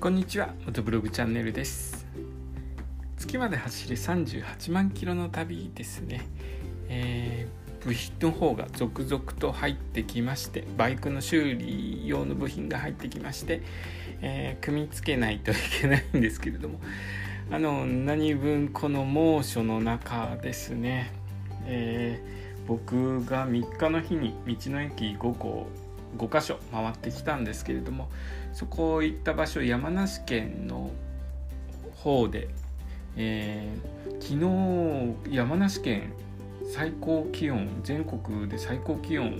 [0.00, 2.06] こんにちは元ブログチャンネルです。
[3.18, 6.26] 月まで走る38万キロの旅ですね、
[6.88, 13.60] えー、部品の方が続々と入ってきましてバイクの修理用の部品が入ってきまして、
[14.22, 16.80] えー、組み付けないといけないんですけれども
[17.52, 21.12] あの何分この猛暑の中ですね、
[21.66, 25.66] えー、僕が3日の日に道の駅5個
[26.16, 28.08] 5箇所回ってきたんですけれども
[28.52, 30.90] そこ行った場所山梨県の
[31.96, 32.48] 方で、
[33.16, 36.12] えー、昨日山梨県
[36.72, 39.38] 最高気温全国で最高気温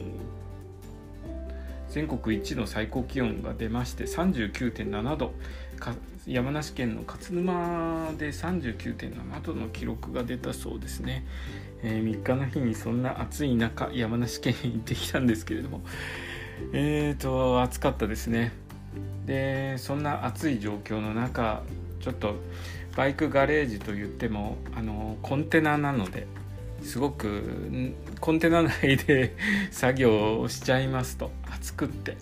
[1.90, 5.32] 全国一の最高気温が出まして39.7度
[6.26, 11.24] 山梨県の勝沼で39.7度の記録が出たそうですね、
[11.82, 15.80] えー、3日の日にそんな暑い中山梨県へ行ってきたんですけれども
[16.72, 18.52] えーと暑かったですね。
[19.26, 21.62] でそんな暑い状況の中
[22.00, 22.34] ちょっと
[22.96, 26.26] バイクガレージといってもあのコンテナなので
[26.82, 29.36] すごくコンテナ内で
[29.70, 32.16] 作業をしちゃいますと暑くって、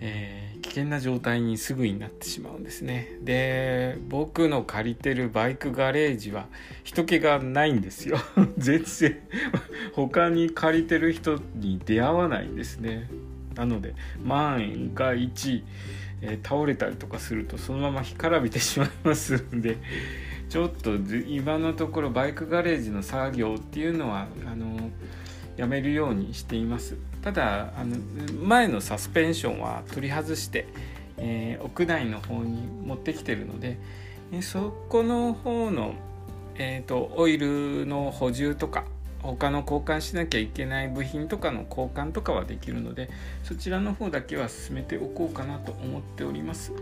[0.00, 3.08] えー、危険な状態にすぐになってしまうんですね。
[3.22, 6.46] で僕の借りてるバイクガレージは
[6.84, 8.18] 人気がないんですよ。
[8.58, 9.18] 全然
[9.92, 13.08] 他に借りてる人に出会わないんですね。
[13.56, 15.64] なので万が一、
[16.20, 19.78] えー、倒れたりとかするとそのまま干からびてしまいますんで
[20.48, 24.90] ちょっと今のところバイクガレージの作業っていうのはあの
[25.56, 26.96] やめるようにしています。
[27.22, 27.96] ただあの
[28.44, 30.68] 前のサスペンションは取り外して、
[31.16, 33.78] えー、屋内の方に持ってきてるので、
[34.32, 35.94] えー、そこの方の、
[36.56, 38.84] えーとオイルの補充とか
[39.22, 43.10] 他の交換しなきゃいけない部品とかの交換とかはできるので
[43.42, 46.72] そちらの方だけは進めておこうかなと思っております。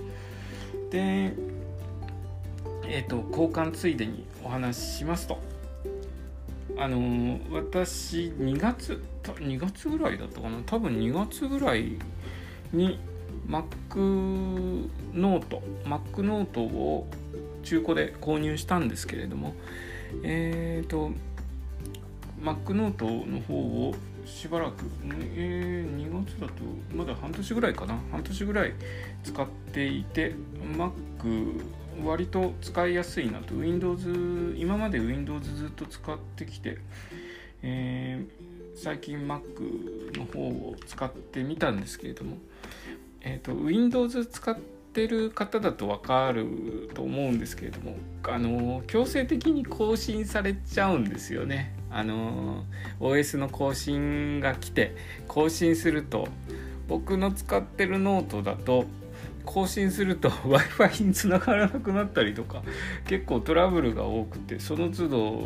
[0.91, 1.33] で
[2.87, 5.39] えっ、ー、と交換ついでにお話ししますと。
[6.77, 10.59] あのー、私2月2月ぐらいだったかな？
[10.67, 11.99] 多分2月ぐらい
[12.73, 12.99] に
[13.49, 13.65] Mac
[15.13, 17.07] ノート Mac ノートを
[17.63, 19.55] 中古で購入したんですけれども
[20.23, 21.13] えっ、ー、と
[22.45, 23.95] Mac ノートの方を
[24.27, 24.85] しばらく、
[25.35, 26.53] えー、2月だと
[26.95, 27.99] まだ半年ぐらいかな。
[28.13, 28.75] 半年ぐらい
[29.23, 30.35] 使っていて
[30.77, 31.63] Mac
[32.05, 33.55] 割と使いやすいなと。
[33.55, 36.77] Windows 今まで Windows ずっと使ってきて、
[37.63, 42.37] えー、最近 Mac の方を使ってみたんですけれども、
[43.23, 44.59] えーと、Windows 使っ
[44.93, 51.73] てる方だと分かると思うんですけれどもあの強制的に更新されちゃうんですよね。
[51.95, 52.65] あの
[53.01, 54.97] OS の更新が来て
[55.29, 56.29] 更新すると
[56.89, 58.87] 僕の使ってるノートだと
[59.45, 62.63] 更新すると w i f i につながらなくなったりとか
[63.07, 65.45] 結構トラブルが多くてその都度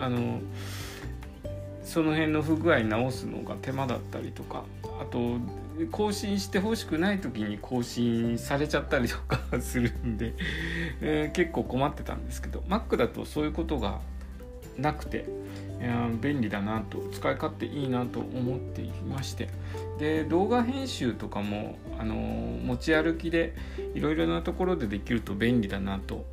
[0.00, 0.40] あの
[1.84, 4.64] その辺の不具合直すのが手間だったりとか
[5.00, 5.38] あと
[5.90, 10.34] 更新してほしくない時に更新されちゃったりとかするんで、
[11.00, 14.00] えー、結構困ってたんですけど Mac だとそういうことが
[14.78, 15.26] なくて
[16.20, 19.48] 便利だなと使い勝手いいなと思っていまして。
[19.98, 23.54] で動画編集とかもあの持ち歩きで
[23.94, 26.24] いろいろなところでできると便利だなと、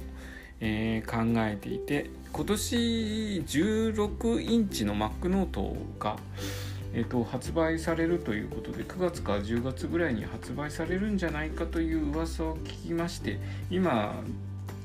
[0.59, 2.75] えー、考えていて今年
[3.45, 6.17] 16インチの Mac ノートが、
[6.93, 14.15] えーと、発売されるということで9月か10月ぐらいに発売されるんじゃないかという噂を聞きまして今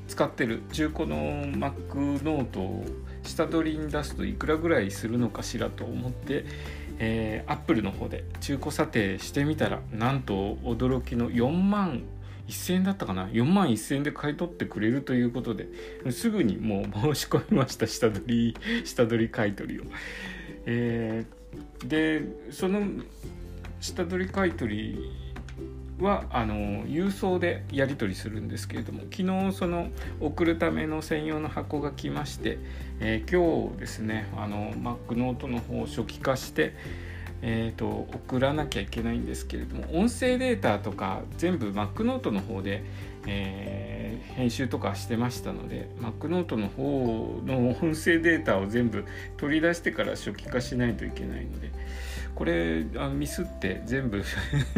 [0.07, 2.85] 使ってる中古の Mac ノートを
[3.27, 6.45] 下取りに出すといくらぐらいするのかしらと思って、
[6.99, 12.03] えー、アップルの方で中古査定してみたらなんと驚きの4万
[12.47, 15.67] 1000円だったかな4万1000円で買い取ってくれるということで
[16.11, 19.83] すぐにもう申し込みました下取り下取り買い取りを。
[20.65, 22.81] えー、でその
[23.79, 25.26] 下取り買い取り
[25.99, 29.87] はあの郵送でやり取りするんですけれども昨日その
[30.19, 32.59] 送るための専用の箱が来まして、
[32.99, 36.75] えー、今日ですねあの Mac ノートの方を初期化して、
[37.41, 42.83] えーと、送らなきゃいけないんですけれども音声データとか全部 Mac ノートの方で、
[43.25, 49.03] えー、編集とかしてましたので Mac ノートの方の音声データを全部
[49.37, 51.71] 取り出してから初期化しないといけないので。
[52.37, 54.23] これあのミスって全部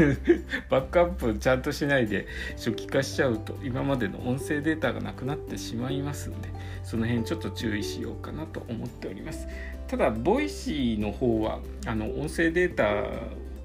[0.71, 2.25] バックアップちゃんとしないで
[2.56, 6.47] 初期化しちゃうと今までの音声データがなくなってしまいますんで
[6.85, 9.45] その辺ちょっと注意しようかなと思っております
[9.89, 13.03] ただボイシーの方はあの音声データ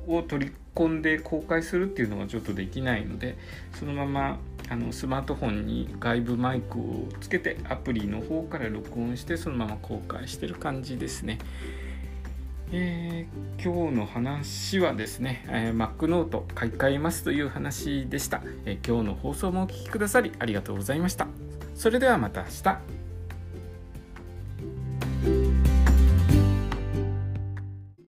[0.08, 3.38] を取りコンで公開するっていうのがちょっとできないので
[3.78, 11.38] そのままあのスマートフォンに外部マイクをつけてアプリの方から録音してそのまま公開してる感じですね。
[12.72, 21.26] えー、今日の話はですね、えー、Mac ノート買い替えますという話でした、えー、今日の放送もお聴きくださりありがとうございました。
[21.74, 22.93] それではまた明日。